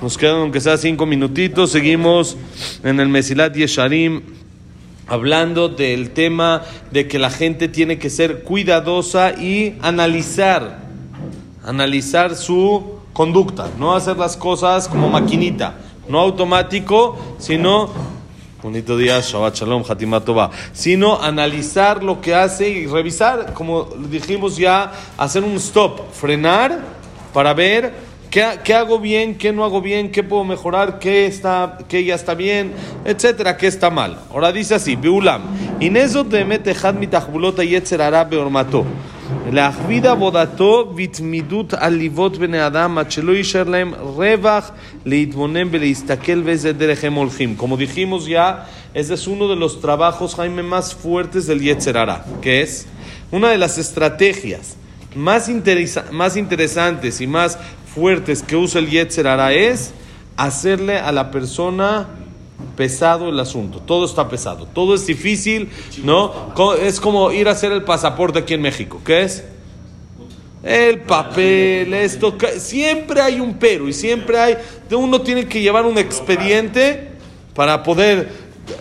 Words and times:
Nos 0.00 0.16
quedan 0.16 0.36
aunque 0.36 0.60
sea 0.60 0.76
cinco 0.76 1.06
minutitos. 1.06 1.72
Seguimos 1.72 2.36
en 2.84 3.00
el 3.00 3.08
Mesilat 3.08 3.52
Yesharim 3.52 4.22
hablando 5.08 5.68
del 5.68 6.12
tema 6.12 6.62
de 6.92 7.08
que 7.08 7.18
la 7.18 7.30
gente 7.30 7.66
tiene 7.66 7.98
que 7.98 8.08
ser 8.08 8.44
cuidadosa 8.44 9.32
y 9.32 9.74
analizar, 9.82 10.84
analizar 11.64 12.36
su 12.36 13.00
conducta, 13.12 13.68
no 13.76 13.96
hacer 13.96 14.16
las 14.16 14.36
cosas 14.36 14.86
como 14.86 15.08
maquinita, 15.08 15.74
no 16.08 16.20
automático, 16.20 17.18
sino 17.40 17.90
bonito 18.62 18.96
día, 18.96 19.18
Shabbat 19.20 19.56
Shalom, 19.56 19.82
Hatimat 19.88 20.24
Tova, 20.24 20.52
sino 20.72 21.20
analizar 21.20 22.04
lo 22.04 22.20
que 22.20 22.36
hace 22.36 22.68
y 22.70 22.86
revisar, 22.86 23.52
como 23.52 23.88
dijimos 24.08 24.56
ya, 24.56 24.92
hacer 25.18 25.42
un 25.42 25.56
stop, 25.56 26.12
frenar 26.12 26.99
para 27.33 27.53
ver 27.53 27.93
qué, 28.29 28.59
qué, 28.63 28.73
hago 28.73 28.99
bien, 28.99 29.35
qué 29.35 29.51
no 29.51 29.63
hago 29.63 29.81
bien, 29.81 30.11
qué 30.11 30.23
puedo 30.23 30.43
mejorar, 30.43 30.99
qué, 30.99 31.25
está, 31.25 31.77
qué 31.87 32.03
ya 32.03 32.15
está 32.15 32.33
bien, 32.33 32.73
etcétera, 33.05 33.57
qué 33.57 33.67
está 33.67 33.89
mal. 33.89 34.19
Ahora 34.31 34.51
dice 34.51 34.75
así, 34.75 34.95
Beulam, 34.95 35.41
Inezo 35.79 36.25
te 36.25 36.45
mete 36.45 36.73
mitachbulota 36.93 37.63
yetzer 37.63 38.01
ara 38.01 38.23
beormato. 38.23 38.85
להכביד 39.51 40.05
עבודתו 40.05 40.93
והתמידות 40.95 41.73
עליבות 41.73 42.37
בני 42.37 42.67
אדם 42.67 42.97
עד 42.97 43.11
שלא 43.11 43.31
יישאר 43.31 43.63
להם 43.63 43.93
רווח 43.99 44.71
להתבונן 45.05 45.67
ולהסתכל 45.71 46.41
באיזה 46.41 46.73
דרך 46.73 47.03
הם 47.03 47.13
הולכים. 47.13 47.55
Como 47.57 47.77
dijimos 47.77 48.27
ya, 48.27 48.65
ese 48.93 49.13
es 49.13 49.27
uno 49.27 49.47
de 49.47 49.55
los 49.55 49.81
trabajos, 49.81 50.35
Jaime, 50.35 50.63
más 50.63 50.93
fuertes 50.93 51.47
del 51.47 51.61
Yetzer 51.61 51.97
Hara, 51.97 52.25
que 52.41 52.61
es 52.61 52.85
una 53.31 53.49
de 53.49 53.57
las 53.57 53.77
estrategias 53.77 54.77
más, 55.14 55.48
interesa 55.48 56.06
más 56.10 56.36
interesantes 56.36 57.20
y 57.20 57.26
más 57.26 57.58
fuertes 57.94 58.42
que 58.42 58.56
usa 58.56 58.80
el 58.80 58.88
Yetzer 58.88 59.26
Hara 59.26 59.52
es 59.52 59.92
hacerle 60.36 60.98
a 60.98 61.12
la 61.12 61.30
persona 61.30 62.08
pesado 62.76 63.28
el 63.28 63.38
asunto. 63.38 63.80
Todo 63.80 64.04
está 64.04 64.28
pesado, 64.28 64.66
todo 64.66 64.94
es 64.94 65.06
difícil, 65.06 65.68
¿no? 66.04 66.52
Es 66.80 67.00
como 67.00 67.30
ir 67.32 67.48
a 67.48 67.52
hacer 67.52 67.72
el 67.72 67.82
pasaporte 67.82 68.38
aquí 68.38 68.54
en 68.54 68.62
México. 68.62 69.00
¿Qué 69.04 69.22
es? 69.22 69.44
El 70.62 71.00
papel, 71.00 71.94
esto, 71.94 72.36
siempre 72.58 73.22
hay 73.22 73.40
un 73.40 73.54
pero 73.54 73.88
y 73.88 73.94
siempre 73.94 74.38
hay, 74.38 74.56
uno 74.90 75.22
tiene 75.22 75.46
que 75.46 75.60
llevar 75.62 75.86
un 75.86 75.96
expediente 75.96 77.08
para 77.54 77.82
poder, 77.82 78.28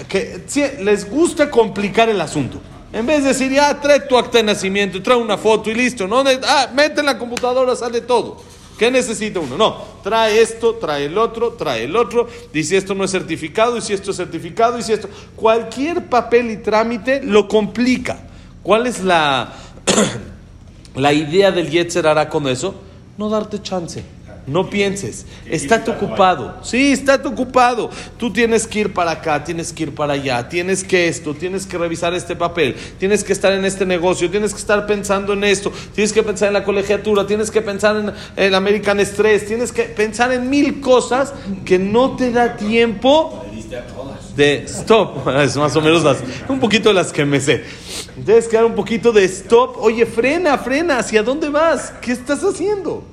que 0.09 0.43
les 0.81 1.09
gusta 1.09 1.49
complicar 1.49 2.09
el 2.09 2.19
asunto. 2.19 2.59
En 2.91 3.05
vez 3.05 3.23
de 3.23 3.29
decir, 3.29 3.51
ya 3.51 3.79
trae 3.79 3.99
tu 4.01 4.17
acta 4.17 4.39
de 4.39 4.43
nacimiento, 4.43 5.01
trae 5.01 5.17
una 5.17 5.37
foto 5.37 5.69
y 5.69 5.75
listo, 5.75 6.07
no, 6.07 6.23
ah, 6.47 6.69
mete 6.73 7.01
en 7.01 7.05
la 7.05 7.17
computadora, 7.17 7.75
sale 7.75 8.01
todo. 8.01 8.37
¿Qué 8.79 8.89
necesita 8.89 9.41
uno? 9.41 9.57
No, 9.57 9.77
trae 10.01 10.39
esto, 10.41 10.75
trae 10.75 11.05
el 11.05 11.17
otro, 11.17 11.51
trae 11.51 11.83
el 11.83 11.97
otro. 11.97 12.29
Dice 12.53 12.77
esto 12.77 12.95
no 12.95 13.03
es 13.03 13.11
certificado, 13.11 13.77
y 13.77 13.81
si 13.81 13.91
esto 13.91 14.11
es 14.11 14.17
certificado, 14.17 14.79
y 14.79 14.83
si 14.83 14.93
esto. 14.93 15.09
Cualquier 15.35 16.05
papel 16.05 16.49
y 16.49 16.57
trámite 16.57 17.21
lo 17.21 17.49
complica. 17.49 18.17
¿Cuál 18.63 18.87
es 18.87 19.03
la, 19.03 19.53
la 20.95 21.11
idea 21.11 21.51
del 21.51 21.69
Yetzer 21.69 22.07
hará 22.07 22.29
con 22.29 22.47
eso? 22.47 22.73
No 23.17 23.27
darte 23.27 23.61
chance. 23.61 24.01
No 24.47 24.69
pienses, 24.69 25.25
estate 25.45 25.91
ocupado. 25.91 26.57
Sí, 26.63 26.91
estate 26.91 27.27
ocupado. 27.27 27.89
Tú 28.17 28.31
tienes 28.33 28.65
que 28.65 28.79
ir 28.79 28.93
para 28.93 29.11
acá, 29.11 29.43
tienes 29.43 29.71
que 29.71 29.83
ir 29.83 29.95
para 29.95 30.13
allá, 30.13 30.49
tienes 30.49 30.83
que 30.83 31.07
esto, 31.07 31.33
tienes 31.33 31.65
que 31.65 31.77
revisar 31.77 32.13
este 32.13 32.35
papel, 32.35 32.75
tienes 32.97 33.23
que 33.23 33.33
estar 33.33 33.53
en 33.53 33.65
este 33.65 33.85
negocio, 33.85 34.29
tienes 34.29 34.53
que 34.53 34.59
estar 34.59 34.85
pensando 34.85 35.33
en 35.33 35.43
esto, 35.43 35.71
tienes 35.93 36.13
que 36.13 36.23
pensar 36.23 36.47
en 36.47 36.53
la 36.53 36.63
colegiatura, 36.63 37.27
tienes 37.27 37.51
que 37.51 37.61
pensar 37.61 37.95
en 37.95 38.11
el 38.35 38.55
American 38.55 38.99
Stress, 38.99 39.45
tienes 39.45 39.71
que 39.71 39.83
pensar 39.83 40.31
en 40.31 40.49
mil 40.49 40.81
cosas 40.81 41.33
que 41.65 41.77
no 41.77 42.15
te 42.15 42.31
da 42.31 42.55
tiempo 42.57 43.45
de 44.35 44.63
stop. 44.65 45.27
Es 45.39 45.57
más 45.57 45.75
o 45.75 45.81
menos 45.81 46.03
las, 46.03 46.17
un 46.47 46.59
poquito 46.59 46.89
de 46.89 46.95
las 46.95 47.11
que 47.11 47.25
me 47.25 47.39
sé. 47.39 47.64
Tienes 48.25 48.47
que 48.47 48.55
dar 48.55 48.65
un 48.65 48.75
poquito 48.75 49.11
de 49.11 49.23
stop. 49.25 49.77
Oye, 49.80 50.05
frena, 50.05 50.58
frena, 50.58 50.99
¿hacia 50.99 51.23
dónde 51.23 51.49
vas? 51.49 51.93
¿Qué 52.02 52.11
estás 52.11 52.43
haciendo? 52.43 53.03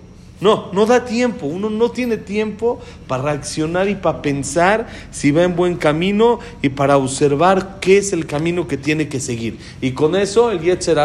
No, 0.40 0.70
no 0.72 0.84
da 0.84 1.04
tiempo. 1.04 1.46
Uno 1.46 1.70
no 1.70 1.90
tiene 1.90 2.18
tiempo 2.18 2.78
para 3.06 3.22
reaccionar 3.22 3.88
y 3.88 3.94
para 3.94 4.20
pensar 4.20 4.86
si 5.10 5.30
va 5.30 5.44
en 5.44 5.56
buen 5.56 5.76
camino 5.76 6.40
y 6.62 6.68
para 6.68 6.98
observar 6.98 7.78
qué 7.80 7.98
es 7.98 8.12
el 8.12 8.26
camino 8.26 8.68
que 8.68 8.76
tiene 8.76 9.08
que 9.08 9.20
seguir. 9.20 9.58
Y 9.80 9.92
con 9.92 10.14
eso 10.14 10.50
el 10.50 10.60
Yetzer 10.60 10.98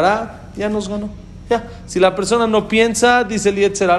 ya 0.56 0.70
nos 0.70 0.90
ganó. 0.90 1.10
Ya. 1.50 1.70
Si 1.86 2.00
la 2.00 2.16
persona 2.16 2.48
no 2.48 2.68
piensa, 2.68 3.24
dice 3.24 3.50
el 3.50 3.56
Yetzer 3.56 3.90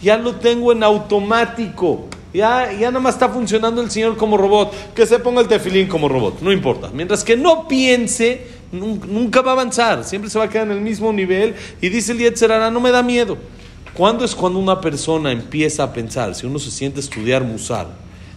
ya 0.00 0.16
lo 0.16 0.36
tengo 0.36 0.72
en 0.72 0.82
automático. 0.82 2.06
Ya, 2.32 2.70
ya 2.72 2.90
nada 2.90 3.00
más 3.00 3.14
está 3.14 3.28
funcionando 3.28 3.80
el 3.80 3.90
Señor 3.90 4.16
como 4.16 4.36
robot. 4.36 4.94
Que 4.94 5.06
se 5.06 5.18
ponga 5.18 5.40
el 5.40 5.48
tefilín 5.48 5.88
como 5.88 6.08
robot, 6.08 6.40
no 6.40 6.52
importa. 6.52 6.90
Mientras 6.92 7.24
que 7.24 7.36
no 7.36 7.66
piense, 7.66 8.46
nunca 8.70 9.42
va 9.42 9.52
a 9.52 9.54
avanzar. 9.54 10.04
Siempre 10.04 10.30
se 10.30 10.38
va 10.38 10.44
a 10.44 10.48
quedar 10.48 10.66
en 10.66 10.74
el 10.74 10.80
mismo 10.80 11.12
nivel. 11.12 11.56
Y 11.80 11.88
dice 11.88 12.12
el 12.12 12.18
Yetzer 12.18 12.70
no 12.70 12.80
me 12.80 12.92
da 12.92 13.02
miedo. 13.02 13.38
¿Cuándo 13.98 14.24
es 14.24 14.36
cuando 14.36 14.60
una 14.60 14.80
persona 14.80 15.32
empieza 15.32 15.82
a 15.82 15.92
pensar? 15.92 16.32
Si 16.36 16.46
uno 16.46 16.60
se 16.60 16.70
siente 16.70 17.00
estudiar 17.00 17.42
Musar, 17.42 17.88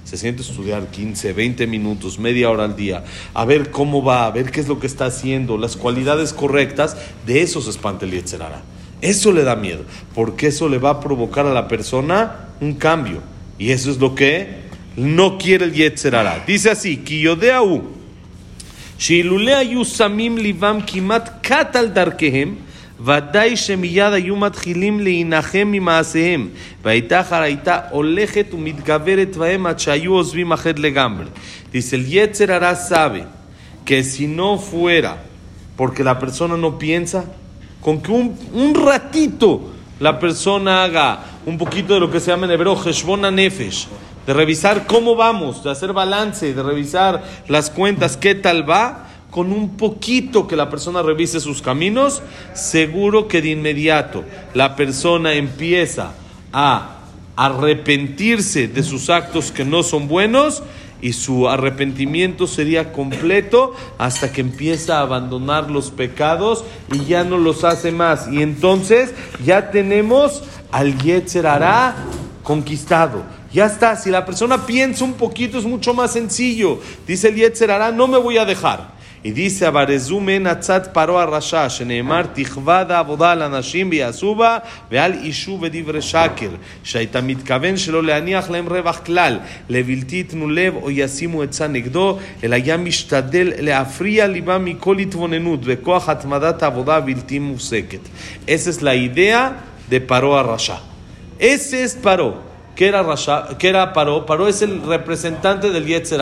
se 0.03 0.17
siente 0.17 0.41
a 0.41 0.45
estudiar 0.47 0.87
15, 0.87 1.33
20 1.33 1.67
minutos, 1.67 2.17
media 2.17 2.49
hora 2.49 2.63
al 2.63 2.75
día, 2.75 3.03
a 3.35 3.45
ver 3.45 3.69
cómo 3.69 4.03
va, 4.03 4.25
a 4.25 4.31
ver 4.31 4.49
qué 4.49 4.59
es 4.59 4.67
lo 4.67 4.79
que 4.79 4.87
está 4.87 5.05
haciendo, 5.05 5.59
las 5.59 5.77
cualidades 5.77 6.33
correctas, 6.33 6.97
de 7.27 7.43
eso 7.43 7.61
se 7.61 7.69
espanta 7.69 8.05
el 8.05 8.11
Yetzerara. 8.11 8.63
Eso 9.01 9.31
le 9.31 9.43
da 9.43 9.55
miedo, 9.55 9.83
porque 10.15 10.47
eso 10.47 10.67
le 10.67 10.79
va 10.79 10.89
a 10.89 10.99
provocar 10.99 11.45
a 11.45 11.53
la 11.53 11.67
persona 11.67 12.47
un 12.59 12.73
cambio. 12.73 13.21
Y 13.59 13.69
eso 13.69 13.91
es 13.91 13.99
lo 13.99 14.15
que 14.15 14.61
no 14.95 15.37
quiere 15.37 15.65
el 15.65 15.73
Yetzerara. 15.73 16.43
Dice 16.47 16.71
así, 16.71 16.97
Kiyodeau, 16.97 17.83
Shilulea 18.97 19.61
Yusamim 19.61 20.37
Livam 20.37 20.83
Kimat 20.83 21.45
Katal 21.47 21.93
Darkehem, 21.93 22.70
ודאי 23.04 23.56
שמיד 23.56 24.12
היו 24.12 24.36
מתחילים 24.36 25.00
להנחם 25.00 25.68
ממעשיהם, 25.72 26.48
והייתה 26.84 27.22
חרייתה 27.22 27.78
הולכת 27.90 28.46
ומתגברת 28.52 29.36
בהם 29.36 29.66
עד 29.66 29.78
שהיו 29.78 30.12
עוזבים 30.12 30.52
החטא 30.52 30.80
לגמרי. 30.80 31.26
Dice, 31.72 31.96
el 31.96 32.06
Yetzer 32.06 32.50
hará 32.52 32.74
sabe 32.74 33.24
que 33.84 34.02
si 34.02 34.26
no 34.26 34.56
fuera 34.56 35.16
porque 35.76 36.02
la 36.02 36.18
persona 36.18 36.56
no 36.56 36.78
piensa, 36.78 37.24
con 37.80 38.00
que 38.00 38.10
un, 38.10 38.34
un 38.54 38.74
ratito 38.74 39.72
la 40.00 40.18
persona 40.18 40.84
haga 40.84 41.20
un 41.44 41.58
poquito 41.58 41.94
de 41.94 42.00
lo 42.00 42.10
que 42.10 42.20
se 42.20 42.30
llama 42.30 42.46
en 42.46 42.52
hebreo 42.52 42.76
Heshbona 42.82 43.30
Nefesh, 43.30 43.88
de 44.26 44.32
revisar 44.32 44.86
cómo 44.86 45.14
vamos, 45.14 45.62
de 45.62 45.70
hacer 45.70 45.92
balance, 45.92 46.52
de 46.52 46.62
revisar 46.62 47.22
las 47.46 47.70
cuentas, 47.70 48.16
qué 48.16 48.34
tal 48.34 48.68
va, 48.68 49.06
con 49.31 49.51
un 49.53 49.77
poquito 49.77 50.47
que 50.47 50.57
la 50.57 50.69
persona 50.69 51.01
revise 51.01 51.39
sus 51.39 51.61
caminos, 51.61 52.21
seguro 52.53 53.27
que 53.27 53.41
de 53.41 53.49
inmediato 53.49 54.23
la 54.53 54.75
persona 54.75 55.33
empieza 55.33 56.11
a 56.53 56.97
arrepentirse 57.37 58.67
de 58.67 58.83
sus 58.83 59.09
actos 59.09 59.51
que 59.51 59.65
no 59.65 59.83
son 59.83 60.09
buenos 60.09 60.61
y 61.01 61.13
su 61.13 61.49
arrepentimiento 61.49 62.45
sería 62.45 62.91
completo 62.91 63.73
hasta 63.97 64.31
que 64.31 64.41
empieza 64.41 64.97
a 64.97 65.01
abandonar 65.01 65.71
los 65.71 65.91
pecados 65.91 66.63
y 66.91 67.05
ya 67.05 67.23
no 67.23 67.37
los 67.37 67.63
hace 67.63 67.91
más. 67.91 68.27
Y 68.31 68.41
entonces 68.41 69.13
ya 69.43 69.71
tenemos 69.71 70.43
al 70.71 70.97
Yetzer 70.99 71.47
conquistado. 72.43 73.23
Ya 73.53 73.65
está, 73.65 73.95
si 73.95 74.09
la 74.09 74.25
persona 74.25 74.65
piensa 74.65 75.03
un 75.03 75.13
poquito 75.13 75.57
es 75.57 75.65
mucho 75.65 75.93
más 75.93 76.13
sencillo. 76.13 76.79
Dice 77.07 77.29
el 77.29 77.35
Yetzer 77.35 77.93
no 77.93 78.07
me 78.07 78.17
voy 78.17 78.37
a 78.37 78.45
dejar. 78.45 78.90
Y 79.24 79.30
dice 79.32 79.66
Abarezumen 79.66 80.46
Atzat 80.46 80.92
Paro 80.92 81.18
Arasha, 81.18 81.68
שנאמר 81.68 82.22
תכבד 82.32 82.86
העבודה 82.88 83.32
על 83.32 83.42
אנשים 83.42 83.90
ויעשו 83.90 84.34
בה 84.34 84.58
ועל 84.90 85.12
אישו 85.12 85.58
ודברי 85.62 86.02
שקר, 86.02 86.50
שהיית 86.84 87.16
מתכוון 87.16 87.76
שלא 87.76 88.02
להניח 88.02 88.50
להם 88.50 88.66
רווח 88.68 89.00
כלל, 89.06 89.38
לבלתי 89.68 90.20
יתנו 90.20 90.48
לב 90.48 90.74
או 90.74 90.90
ישימו 90.90 91.42
עצה 91.42 91.66
נגדו, 91.66 92.18
אלא 92.44 92.54
היה 92.54 92.76
משתדל 92.76 93.52
להפריע 93.58 94.26
ליבם 94.26 94.64
מכל 94.64 94.98
התבוננות 94.98 95.60
וכוח 95.64 96.08
התמדת 96.08 96.62
העבודה 96.62 96.96
הבלתי 96.96 97.38
מופסקת. 97.38 98.00
Esa 98.46 98.70
es 98.70 98.82
la 98.82 98.94
idea 98.94 99.52
de 99.90 100.00
Paro 100.00 100.34
¿Qué 102.81 102.87
era, 102.87 103.03
Rasha, 103.03 103.47
¿Qué 103.59 103.69
era 103.69 103.93
Paro? 103.93 104.25
Paro 104.25 104.47
es 104.47 104.63
el 104.63 104.81
representante 104.81 105.69
del 105.69 105.85
Yetzer 105.85 106.19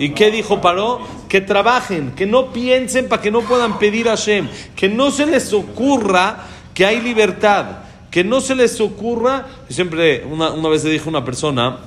¿Y 0.00 0.08
qué 0.08 0.32
dijo 0.32 0.60
Paró? 0.60 0.98
Que 1.28 1.40
trabajen, 1.40 2.10
que 2.16 2.26
no 2.26 2.52
piensen 2.52 3.08
para 3.08 3.22
que 3.22 3.30
no 3.30 3.42
puedan 3.42 3.78
pedir 3.78 4.08
a 4.08 4.16
Hashem, 4.16 4.48
que 4.74 4.88
no 4.88 5.12
se 5.12 5.26
les 5.26 5.52
ocurra 5.52 6.38
que 6.74 6.84
hay 6.84 7.00
libertad, 7.00 7.66
que 8.10 8.24
no 8.24 8.40
se 8.40 8.56
les 8.56 8.80
ocurra. 8.80 9.46
siempre, 9.68 10.24
una, 10.28 10.50
una 10.50 10.70
vez 10.70 10.82
le 10.82 10.90
dije 10.90 11.04
a 11.06 11.08
una 11.08 11.24
persona 11.24 11.78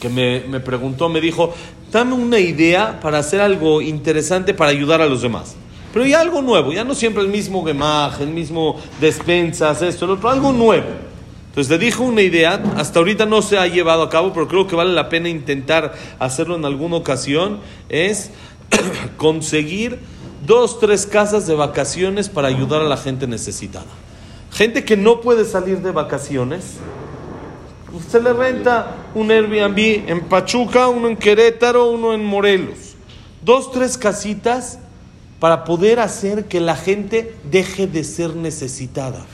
que 0.00 0.08
me, 0.08 0.40
me, 0.48 0.60
preguntó, 0.60 1.10
me 1.10 1.20
dijo, 1.20 1.52
dame 1.92 2.14
una 2.14 2.38
idea 2.38 3.00
para 3.00 3.18
hacer 3.18 3.42
algo 3.42 3.82
interesante 3.82 4.54
para 4.54 4.70
ayudar 4.70 5.02
a 5.02 5.06
los 5.06 5.20
demás. 5.20 5.56
Pero 5.92 6.06
ya 6.06 6.22
algo 6.22 6.40
nuevo, 6.40 6.72
ya 6.72 6.84
no 6.84 6.94
siempre 6.94 7.22
el 7.22 7.28
mismo 7.28 7.66
gemaj, 7.66 8.22
el 8.22 8.30
mismo 8.30 8.80
despensas, 8.98 9.82
esto, 9.82 10.06
lo 10.06 10.14
otro, 10.14 10.30
algo 10.30 10.54
nuevo. 10.54 11.09
Entonces 11.50 11.68
le 11.68 11.84
dijo 11.84 12.04
una 12.04 12.22
idea, 12.22 12.62
hasta 12.76 13.00
ahorita 13.00 13.26
no 13.26 13.42
se 13.42 13.58
ha 13.58 13.66
llevado 13.66 14.04
a 14.04 14.08
cabo, 14.08 14.32
pero 14.32 14.46
creo 14.46 14.68
que 14.68 14.76
vale 14.76 14.92
la 14.92 15.08
pena 15.08 15.28
intentar 15.28 15.94
hacerlo 16.20 16.54
en 16.54 16.64
alguna 16.64 16.94
ocasión, 16.94 17.58
es 17.88 18.30
conseguir 19.16 19.98
dos, 20.46 20.78
tres 20.78 21.06
casas 21.06 21.48
de 21.48 21.56
vacaciones 21.56 22.28
para 22.28 22.46
ayudar 22.46 22.82
a 22.82 22.84
la 22.84 22.96
gente 22.96 23.26
necesitada. 23.26 23.86
Gente 24.52 24.84
que 24.84 24.96
no 24.96 25.20
puede 25.20 25.44
salir 25.44 25.78
de 25.80 25.90
vacaciones, 25.90 26.76
se 28.08 28.20
le 28.20 28.32
renta 28.32 28.94
un 29.16 29.32
Airbnb 29.32 30.08
en 30.08 30.20
Pachuca, 30.28 30.86
uno 30.86 31.08
en 31.08 31.16
Querétaro, 31.16 31.90
uno 31.90 32.14
en 32.14 32.24
Morelos. 32.24 32.94
Dos, 33.42 33.72
tres 33.72 33.98
casitas 33.98 34.78
para 35.40 35.64
poder 35.64 35.98
hacer 35.98 36.44
que 36.44 36.60
la 36.60 36.76
gente 36.76 37.34
deje 37.50 37.88
de 37.88 38.04
ser 38.04 38.36
necesitada. 38.36 39.26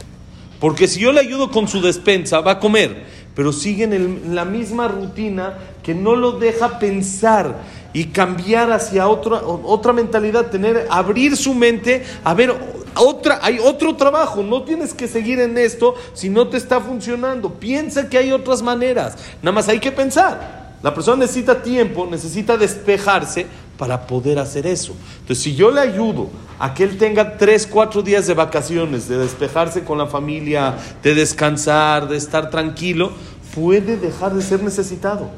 Porque 0.60 0.88
si 0.88 1.00
yo 1.00 1.12
le 1.12 1.20
ayudo 1.20 1.50
con 1.50 1.68
su 1.68 1.80
despensa, 1.80 2.40
va 2.40 2.52
a 2.52 2.60
comer, 2.60 3.04
pero 3.34 3.52
sigue 3.52 3.84
en, 3.84 4.34
la 4.34 4.44
misma 4.44 4.88
rutina 4.88 5.54
que 5.82 5.94
no 5.94 6.16
lo 6.16 6.32
deja 6.32 6.78
pensar 6.78 7.62
y 7.92 8.06
cambiar 8.06 8.72
hacia 8.72 9.08
otra, 9.08 9.42
otra 9.44 9.92
mentalidad, 9.92 10.50
tener, 10.50 10.86
abrir 10.90 11.36
su 11.36 11.54
mente, 11.54 12.04
a 12.24 12.34
ver, 12.34 12.54
otra, 12.94 13.40
hay 13.42 13.58
otro 13.58 13.94
trabajo, 13.96 14.42
no 14.42 14.62
tienes 14.62 14.94
que 14.94 15.06
seguir 15.06 15.40
en 15.40 15.58
esto 15.58 15.94
si 16.14 16.30
no 16.30 16.48
te 16.48 16.56
está 16.56 16.80
funcionando. 16.80 17.52
Piensa 17.54 18.08
que 18.08 18.16
hay 18.16 18.32
otras 18.32 18.62
maneras, 18.62 19.16
nada 19.42 19.54
más 19.54 19.68
hay 19.68 19.78
que 19.78 19.92
pensar. 19.92 20.76
La 20.82 20.94
persona 20.94 21.18
necesita 21.18 21.62
tiempo, 21.62 22.06
necesita 22.10 22.56
despejarse 22.56 23.46
para 23.76 24.06
poder 24.06 24.38
hacer 24.38 24.66
eso. 24.66 24.94
Entonces, 25.20 25.42
si 25.42 25.54
yo 25.54 25.70
le 25.70 25.80
ayudo 25.80 26.30
a 26.58 26.74
que 26.74 26.84
él 26.84 26.98
tenga 26.98 27.36
tres, 27.36 27.66
cuatro 27.66 28.02
días 28.02 28.26
de 28.26 28.34
vacaciones, 28.34 29.08
de 29.08 29.18
despejarse 29.18 29.84
con 29.84 29.98
la 29.98 30.06
familia, 30.06 30.74
de 31.02 31.14
descansar, 31.14 32.08
de 32.08 32.16
estar 32.16 32.50
tranquilo, 32.50 33.12
puede 33.54 33.96
dejar 33.96 34.34
de 34.34 34.42
ser 34.42 34.62
necesitado. 34.62 35.30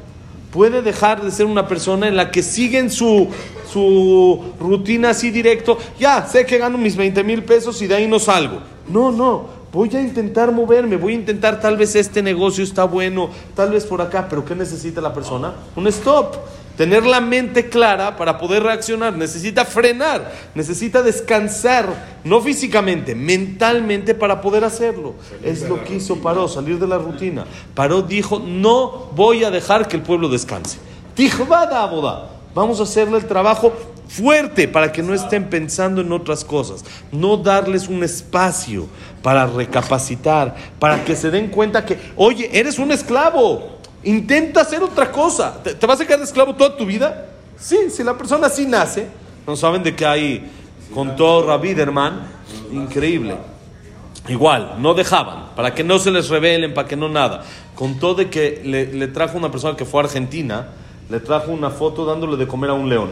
Puede 0.51 0.81
dejar 0.81 1.21
de 1.21 1.29
ser 1.29 1.45
una 1.45 1.67
persona 1.67 2.07
en 2.07 2.15
la 2.15 2.31
que 2.31 2.41
siguen 2.41 2.89
su, 2.89 3.27
su 3.71 4.43
rutina 4.59 5.11
así 5.11 5.29
directo. 5.29 5.77
Ya, 5.99 6.25
sé 6.25 6.45
que 6.45 6.57
gano 6.57 6.77
mis 6.77 6.95
20 6.95 7.23
mil 7.23 7.43
pesos 7.43 7.81
y 7.81 7.87
de 7.87 7.95
ahí 7.95 8.07
no 8.07 8.17
salgo. 8.17 8.59
No, 8.87 9.11
no. 9.11 9.59
Voy 9.71 9.95
a 9.95 10.01
intentar 10.01 10.51
moverme, 10.51 10.97
voy 10.97 11.13
a 11.13 11.17
intentar, 11.17 11.59
tal 11.59 11.77
vez 11.77 11.95
este 11.95 12.23
negocio 12.23 12.63
está 12.63 12.85
bueno, 12.85 13.29
tal 13.55 13.69
vez 13.69 13.85
por 13.85 14.01
acá, 14.01 14.25
pero 14.27 14.43
¿qué 14.43 14.55
necesita 14.55 14.99
la 14.99 15.13
persona? 15.13 15.53
Un 15.75 15.85
stop 15.87 16.37
tener 16.79 17.05
la 17.05 17.19
mente 17.19 17.67
clara 17.67 18.15
para 18.15 18.37
poder 18.37 18.63
reaccionar, 18.63 19.13
necesita 19.13 19.65
frenar, 19.65 20.31
necesita 20.55 21.03
descansar, 21.03 22.21
no 22.23 22.39
físicamente, 22.39 23.15
mentalmente 23.15 24.15
para 24.15 24.39
poder 24.39 24.63
hacerlo. 24.63 25.15
Es 25.43 25.67
lo 25.67 25.83
que 25.83 25.95
hizo 25.95 26.21
Paró, 26.21 26.47
salir 26.47 26.79
de 26.79 26.87
la 26.87 26.97
rutina. 26.97 27.43
Paró 27.75 28.01
dijo, 28.01 28.39
no 28.39 29.09
voy 29.13 29.43
a 29.43 29.51
dejar 29.51 29.89
que 29.89 29.97
el 29.97 30.03
pueblo 30.03 30.29
descanse. 30.29 30.77
Dijo, 31.17 31.43
boda, 31.45 32.29
vamos 32.55 32.79
a 32.79 32.83
hacerle 32.83 33.17
el 33.17 33.25
trabajo 33.25 33.73
fuerte 34.07 34.69
para 34.69 34.93
que 34.93 35.03
no 35.03 35.13
estén 35.13 35.49
pensando 35.49 35.99
en 35.99 36.13
otras 36.13 36.45
cosas, 36.45 36.85
no 37.11 37.35
darles 37.35 37.89
un 37.89 38.05
espacio 38.05 38.87
para 39.21 39.45
recapacitar, 39.47 40.55
para 40.79 41.03
que 41.03 41.17
se 41.17 41.29
den 41.29 41.49
cuenta 41.49 41.85
que, 41.85 41.99
oye, 42.15 42.49
eres 42.53 42.79
un 42.79 42.93
esclavo. 42.93 43.78
Intenta 44.03 44.61
hacer 44.61 44.81
otra 44.81 45.11
cosa. 45.11 45.61
¿Te, 45.61 45.85
vas 45.85 45.99
a 45.99 46.05
quedar 46.05 46.21
esclavo 46.21 46.55
toda 46.55 46.75
tu 46.77 46.85
vida? 46.85 47.27
Sí, 47.57 47.89
si 47.89 48.03
la 48.03 48.17
persona 48.17 48.47
así 48.47 48.65
nace, 48.65 49.07
no 49.45 49.55
saben 49.55 49.83
de 49.83 49.95
qué 49.95 50.05
hay, 50.05 50.49
contó 50.93 51.45
Rabiderman, 51.45 52.21
increíble. 52.71 53.35
Igual, 54.29 54.75
no 54.79 54.93
dejaban, 54.93 55.55
para 55.55 55.73
que 55.73 55.83
no 55.83 55.97
se 55.99 56.11
les 56.11 56.29
revelen, 56.29 56.73
para 56.73 56.87
que 56.87 56.95
no 56.95 57.09
nada. 57.09 57.43
Contó 57.75 58.13
de 58.13 58.29
que 58.29 58.61
le, 58.63 59.07
trajo 59.07 59.37
una 59.37 59.51
persona 59.51 59.75
que 59.75 59.85
fue 59.85 60.01
a 60.01 60.05
Argentina, 60.05 60.67
le 61.09 61.19
trajo 61.19 61.51
una 61.51 61.69
foto 61.69 62.05
dándole 62.05 62.37
de 62.37 62.47
comer 62.47 62.69
a 62.69 62.73
un 62.73 62.87
león. 62.87 63.09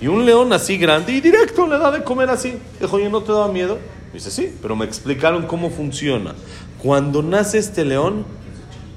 Y 0.00 0.08
un 0.08 0.26
león 0.26 0.52
así 0.52 0.76
grande 0.78 1.12
y 1.12 1.20
directo 1.20 1.66
le 1.66 1.78
da 1.78 1.90
de 1.90 2.02
comer 2.02 2.28
así. 2.28 2.54
Dijo, 2.80 2.96
oye, 2.96 3.08
¿no 3.08 3.22
te 3.22 3.32
da 3.32 3.48
miedo? 3.48 3.78
Dice, 4.12 4.30
sí, 4.30 4.54
pero 4.60 4.76
me 4.76 4.84
explicaron 4.84 5.46
cómo 5.46 5.70
funciona. 5.70 6.34
Cuando 6.82 7.22
nace 7.22 7.58
este 7.58 7.84
león, 7.84 8.26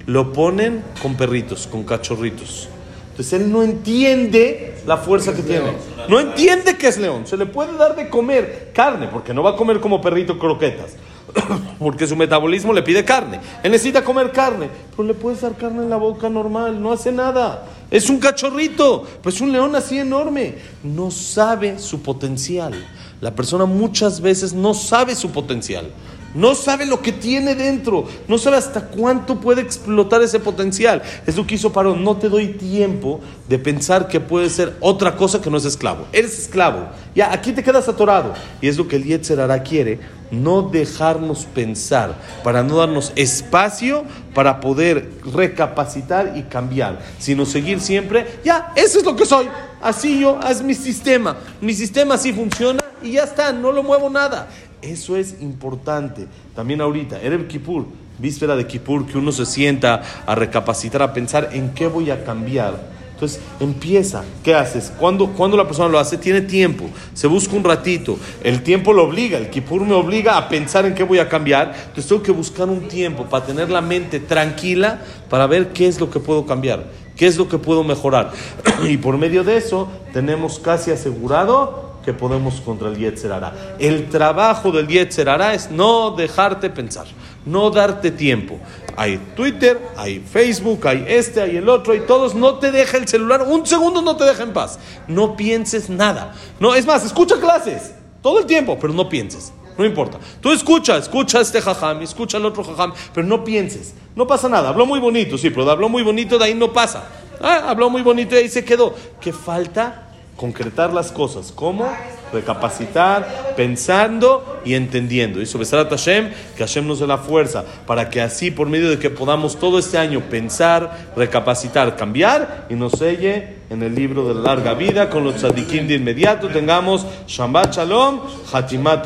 lo 0.06 0.34
ponen 0.34 0.84
con 1.02 1.16
perritos, 1.16 1.68
con 1.68 1.84
cachorritos. 1.84 2.70
Entonces 3.12 3.34
él 3.34 3.52
no 3.52 3.64
entiende 3.64 4.76
la 4.86 4.98
fuerza 4.98 5.34
que 5.34 5.42
tiene. 5.42 5.72
No 6.10 6.20
entiende 6.20 6.78
que 6.78 6.88
es 6.88 6.98
león. 6.98 7.26
Se 7.26 7.38
le 7.38 7.46
puede 7.46 7.78
dar 7.78 7.96
de 7.96 8.10
comer 8.10 8.72
carne, 8.74 9.08
porque 9.08 9.34
no 9.34 9.42
va 9.42 9.52
a 9.52 9.56
comer 9.56 9.80
como 9.80 10.02
perrito 10.02 10.38
croquetas. 10.38 10.96
Porque 11.80 12.08
su 12.08 12.16
metabolismo 12.16 12.72
le 12.72 12.84
pide 12.84 13.04
carne. 13.04 13.40
Él 13.64 13.72
necesita 13.72 14.04
comer 14.04 14.32
carne. 14.32 14.70
Pero 14.92 15.08
le 15.08 15.14
puedes 15.14 15.42
dar 15.42 15.56
carne 15.58 15.84
en 15.84 15.90
la 15.90 15.98
boca 15.98 16.30
normal. 16.30 16.82
No 16.82 16.92
hace 16.92 17.12
nada. 17.12 17.66
Es 17.92 18.10
un 18.10 18.20
cachorrito. 18.20 19.06
Pues 19.22 19.42
un 19.42 19.52
león 19.52 19.76
así 19.76 19.98
enorme. 19.98 20.56
No 20.84 21.12
sabe 21.12 21.80
su 21.80 22.02
potencial. 22.02 22.74
La 23.22 23.36
persona 23.36 23.66
muchas 23.66 24.22
veces 24.22 24.54
no 24.54 24.74
sabe 24.74 25.16
su 25.16 25.32
potencial. 25.32 25.92
No 26.36 26.54
sabe 26.54 26.86
lo 26.86 27.02
que 27.02 27.14
tiene 27.14 27.56
dentro. 27.56 28.06
No 28.28 28.38
sabe 28.38 28.58
hasta 28.58 28.88
cuánto 28.88 29.40
puede 29.40 29.62
explotar 29.62 30.22
ese 30.22 30.40
potencial. 30.40 31.02
Es 31.26 31.38
lo 31.38 31.48
que 31.48 31.56
hizo 31.56 31.72
Parón. 31.72 32.04
No 32.04 32.18
te 32.18 32.28
doy 32.28 32.50
tiempo 32.50 33.22
de 33.48 33.58
pensar 33.58 34.10
que 34.10 34.20
puede 34.20 34.50
ser 34.50 34.76
otra 34.82 35.16
cosa 35.16 35.42
que 35.42 35.50
no 35.50 35.58
es 35.58 35.66
esclavo. 35.66 36.06
Eres 36.12 36.38
esclavo. 36.38 36.90
Ya, 37.16 37.32
aquí 37.32 37.54
te 37.54 37.64
quedas 37.64 37.88
atorado. 37.88 38.34
Y 38.62 38.68
es 38.68 38.78
lo 38.78 38.86
que 38.88 38.98
el 38.98 39.06
Yetzer 39.06 39.40
quiere. 39.64 40.00
No 40.30 40.64
dejarnos 40.64 41.46
pensar. 41.46 42.16
Para 42.44 42.64
no 42.64 42.78
darnos 42.78 43.14
espacio 43.16 44.04
para 44.34 44.60
poder 44.60 45.10
recapacitar 45.34 46.34
y 46.36 46.44
cambiar. 46.44 47.00
Sino 47.18 47.46
seguir 47.46 47.80
siempre. 47.80 48.40
Ya, 48.44 48.74
eso 48.76 49.00
es 49.00 49.06
lo 49.06 49.16
que 49.16 49.26
soy. 49.26 49.48
Así 49.82 50.20
yo, 50.20 50.38
es 50.50 50.62
mi 50.62 50.74
sistema. 50.74 51.38
Mi 51.62 51.74
sistema 51.74 52.16
así 52.16 52.34
funciona 52.34 52.84
y 53.02 53.14
ya 53.14 53.24
está. 53.24 53.54
No 53.54 53.72
lo 53.72 53.84
muevo 53.84 54.10
nada. 54.10 54.50
Eso 54.86 55.18
es 55.18 55.42
importante. 55.42 56.28
También 56.56 56.80
ahorita, 56.80 57.20
Erev 57.20 57.48
Kippur, 57.48 57.86
víspera 58.20 58.56
de 58.56 58.68
Kippur, 58.68 59.08
que 59.08 59.18
uno 59.18 59.32
se 59.32 59.46
sienta 59.46 60.04
a 60.28 60.36
recapacitar, 60.36 61.02
a 61.02 61.12
pensar 61.12 61.50
en 61.54 61.74
qué 61.74 61.88
voy 61.88 62.12
a 62.12 62.24
cambiar. 62.24 62.94
Entonces 63.14 63.42
empieza, 63.60 64.24
¿qué 64.44 64.54
haces? 64.54 64.92
Cuando, 65.00 65.28
cuando 65.32 65.58
la 65.58 65.66
persona 65.66 65.90
lo 65.90 65.98
hace, 65.98 66.18
tiene 66.18 66.42
tiempo, 66.42 66.86
se 67.14 67.28
busca 67.28 67.56
un 67.56 67.64
ratito, 67.64 68.20
el 68.44 68.62
tiempo 68.62 68.92
lo 68.92 69.06
obliga, 69.06 69.38
el 69.38 69.50
Kippur 69.50 69.82
me 69.86 69.94
obliga 69.94 70.38
a 70.38 70.50
pensar 70.50 70.86
en 70.86 70.94
qué 70.94 71.04
voy 71.04 71.20
a 71.20 71.30
cambiar, 71.30 71.74
entonces 71.88 72.08
tengo 72.08 72.22
que 72.22 72.34
buscar 72.34 72.68
un 72.68 72.90
tiempo 72.90 73.24
para 73.24 73.46
tener 73.46 73.72
la 73.72 73.80
mente 73.80 74.20
tranquila, 74.20 75.02
para 75.30 75.48
ver 75.48 75.70
qué 75.70 75.88
es 75.88 76.00
lo 76.00 76.12
que 76.12 76.20
puedo 76.20 76.46
cambiar, 76.46 76.88
qué 77.16 77.26
es 77.26 77.38
lo 77.38 77.48
que 77.48 77.58
puedo 77.58 77.86
mejorar. 77.86 78.34
y 78.84 78.98
por 78.98 79.18
medio 79.18 79.46
de 79.46 79.56
eso 79.56 79.88
tenemos 80.12 80.60
casi 80.60 80.92
asegurado 80.92 81.95
que 82.06 82.14
podemos 82.14 82.62
contra 82.62 82.88
el 82.90 82.98
Yetzer 82.98 83.34
El 83.80 84.10
trabajo 84.10 84.72
del 84.72 84.88
Yetzer 84.88 85.28
es 85.54 85.72
no 85.72 86.12
dejarte 86.12 86.70
pensar, 86.70 87.08
no 87.46 87.72
darte 87.72 88.12
tiempo. 88.12 88.60
Hay 88.96 89.18
Twitter, 89.36 89.82
hay 89.98 90.20
Facebook, 90.20 90.88
hay 90.88 91.04
este, 91.08 91.42
hay 91.42 91.58
el 91.58 91.68
otro, 91.68 91.96
y 91.96 92.02
todos 92.02 92.36
no 92.36 92.60
te 92.60 92.72
deja 92.72 92.98
el 92.98 93.08
celular, 93.08 93.42
un 93.42 93.66
segundo 93.66 94.04
no 94.04 94.16
te 94.16 94.24
deja 94.24 94.44
en 94.44 94.54
paz. 94.54 94.80
No 95.08 95.36
pienses 95.36 95.90
nada. 95.90 96.34
No, 96.60 96.76
es 96.76 96.86
más, 96.86 97.04
escucha 97.04 97.38
clases 97.40 97.96
todo 98.22 98.40
el 98.40 98.46
tiempo, 98.46 98.78
pero 98.80 98.94
no 98.94 99.10
pienses. 99.10 99.52
No 99.78 99.84
importa. 99.84 100.20
Tú 100.40 100.52
escucha, 100.52 100.98
escucha 100.98 101.42
este 101.42 101.60
jajam, 101.60 102.02
escucha 102.02 102.38
el 102.38 102.46
otro 102.46 102.64
jajam, 102.64 102.94
pero 103.14 103.28
no 103.28 103.44
pienses. 103.44 103.94
No 104.16 104.26
pasa 104.26 104.48
nada. 104.48 104.70
Habló 104.70 104.86
muy 104.86 105.00
bonito, 105.00 105.38
sí, 105.38 105.50
pero 105.50 105.70
habló 105.70 105.90
muy 105.90 106.04
bonito, 106.04 106.38
de 106.38 106.46
ahí 106.46 106.54
no 106.54 106.72
pasa. 106.72 107.10
Ah, 107.42 107.66
habló 107.68 107.90
muy 107.90 108.02
bonito 108.02 108.36
y 108.36 108.38
ahí 108.38 108.50
se 108.50 108.64
quedó. 108.64 108.96
¿Qué 109.20 109.34
falta? 109.34 110.05
Concretar 110.36 110.94
las 110.94 111.12
cosas. 111.12 111.52
¿Cómo? 111.52 111.88
Recapacitar, 112.34 113.45
pensando 113.56 114.60
y 114.66 114.74
entendiendo. 114.74 115.42
Y 115.42 115.46
sobre 115.46 115.66
a 115.66 115.86
Hashem, 115.86 116.30
que 116.56 116.64
Hashem 116.64 116.88
nos 116.88 117.00
dé 117.00 117.08
la 117.08 117.18
fuerza 117.18 117.64
para 117.86 118.10
que 118.10 118.22
así, 118.22 118.52
por 118.52 118.68
medio 118.68 118.90
de 118.90 119.00
que 119.00 119.10
podamos 119.10 119.58
todo 119.58 119.80
este 119.80 119.98
año 119.98 120.22
pensar, 120.30 121.12
recapacitar, 121.16 121.96
cambiar 121.96 122.68
y 122.70 122.76
nos 122.76 122.94
selle 122.94 123.56
en 123.70 123.82
el 123.82 123.96
libro 123.96 124.28
de 124.28 124.36
la 124.36 124.42
larga 124.42 124.74
vida 124.74 125.10
con 125.10 125.24
los 125.24 125.36
tzadikim 125.36 125.88
de 125.88 125.96
inmediato. 125.96 126.50
Tengamos 126.50 127.06
Shambat 127.28 127.76
Shalom, 127.76 128.22
Hatimat 128.52 129.06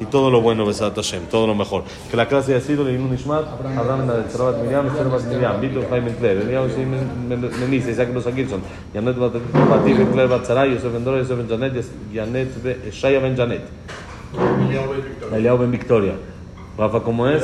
y 0.00 0.06
todo 0.06 0.30
lo 0.30 0.40
bueno, 0.40 0.64
Besat 0.66 0.94
Hashem, 0.96 1.26
todo 1.30 1.46
lo 1.46 1.54
mejor. 1.54 1.84
Que 2.10 2.16
la 2.16 2.26
clase 2.26 2.54
haya 2.54 2.64
sido 2.64 2.84
de 2.84 2.94
Inun 2.94 3.14
Ishmat, 3.14 3.44
Abraham 3.46 4.06
de 4.06 4.30
Sarabat 4.30 4.62
Miriam, 4.62 4.96
Sarabat 4.96 5.24
Miriam, 5.24 5.60
Víctor 5.60 5.88
Jaime 5.90 6.14
Kler, 6.14 6.38
Eliyahu 6.38 6.68
Menisa, 7.60 7.90
Isaac 7.90 8.08
Rosa 8.12 8.32
Gilson, 8.32 8.62
Yanet 8.94 9.16
Batir 9.16 10.12
Kler 10.12 10.28
Batzaray, 10.28 10.72
Yosef 10.72 10.92
Ben 10.92 11.04
Dora, 11.04 11.18
Yosef 11.18 11.36
Ben 11.36 11.48
Janet, 11.48 11.84
Yanet 12.12 12.92
Shaya 12.92 13.20
Ben 13.20 13.36
Janet. 13.71 13.71
Eliyahu 15.33 15.57
Ben 15.59 15.71
Victoria. 15.71 16.13
Rafa, 16.77 16.99
¿cómo 16.99 17.27
es? 17.27 17.43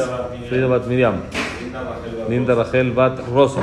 Frida 0.49 0.67
Bat 0.67 0.87
Miriam. 0.87 1.15
Linda 2.29 2.55
Rachel 2.55 2.91
Bat 2.91 3.19
Rosa. 3.33 3.61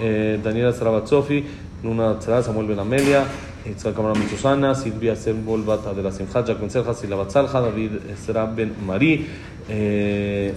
Eh, 0.00 0.38
Daniela 0.42 0.72
Sarabat 0.72 1.06
Sofi. 1.08 1.44
Luna 1.82 2.18
Tzara, 2.18 2.42
Samuel 2.42 2.66
Ben 2.66 2.78
Amelia. 2.78 3.24
יצחק 3.66 3.94
קמרם 3.96 4.14
סוסנה, 4.30 4.74
סילביה 4.74 5.14
סמבול 5.14 5.60
בת 5.60 5.86
הדלה 5.86 6.12
שמחת, 6.12 6.50
ג'קמן 6.50 6.68
סלחה, 6.68 6.92
סילבה 6.92 7.24
צלחה, 7.24 7.60
דוד 7.60 8.16
סרב 8.16 8.48
בן 8.54 8.68
מרי, 8.86 9.22
eh, 9.68 9.70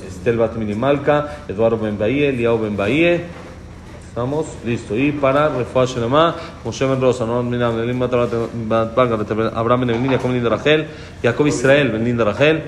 Estel 0.09 0.37
Bat 0.37 0.57
Minimalka, 0.57 1.27
Eduardo 1.49 1.77
Ben 1.77 1.97
Bahie, 1.99 2.31
Liao 2.31 2.57
Ben 2.57 2.75
Bahie. 2.75 3.38
Estamos, 4.20 4.48
listo. 4.66 4.94
Y 4.94 5.12
para 5.12 5.48
Refuah 5.48 5.86
Shelema, 5.86 6.36
Moshe 6.62 6.84
Ben 6.84 7.00
Rosa, 7.00 7.24
Noam 7.24 7.48
Minam, 7.48 7.80
Elim 7.80 7.98
Bat 7.98 8.94
Palga, 8.94 9.14
Abraham 9.54 9.80
Ben 9.86 9.90
Evelyn, 9.96 10.10
Jacob 10.10 10.26
Ben 10.26 10.34
Linda 10.34 10.50
Rachel, 10.50 10.88
Jacob 11.22 11.46
Israel 11.46 11.88
Ben 11.90 12.04
Linda 12.04 12.24
Rachel, 12.26 12.60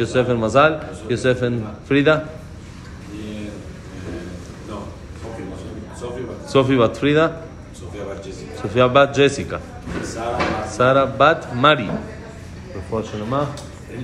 Yosef 0.00 0.26
Ben 0.26 0.36
Mazal, 0.36 0.80
Yosef 1.08 1.40
Ben 1.42 1.64
Frida, 1.84 2.24
Sofi 6.44 6.76
Bat 6.76 6.96
Frida, 6.96 7.40
Sofía 8.60 8.88
Bat 8.88 9.14
Jessica, 9.14 9.60
Sara 10.68 11.06
Bat 11.06 11.54
Mari, 11.54 11.88
Refuah 12.74 13.04
Shelema, 13.04 13.46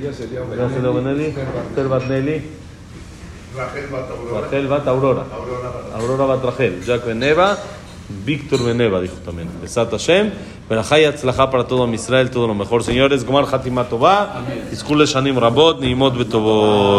Gracias 0.00 0.30
Ben 0.30 1.06
Eli, 1.08 1.34
Esther 1.66 1.88
Bat 1.88 2.08
Nelly, 2.08 2.61
Rachel 3.56 4.66
Bat 4.66 4.86
Aurora. 4.88 5.24
Aurora 5.94 6.24
Bat 6.26 6.44
Rachel, 6.44 6.82
Jack 6.84 7.04
Beneva, 7.04 7.58
Víctor 8.24 8.64
Beneva, 8.64 9.00
dijo 9.00 9.16
también. 9.24 9.48
Besat 9.60 9.90
Hashem, 9.90 10.32
Berajay 10.68 11.04
Atzlajá 11.04 11.50
para 11.50 11.66
todo 11.66 11.86
Israel, 11.92 12.30
todo 12.30 12.46
lo 12.46 12.54
mejor, 12.54 12.82
señores. 12.82 13.24
Gomar 13.24 13.44
Hatimat 13.52 13.88
Tová, 13.88 14.42
Iskule 14.72 15.06
Shanim 15.06 15.38
Rabot, 15.38 15.80
Niimot 15.80 16.16
Betovot. 16.16 16.92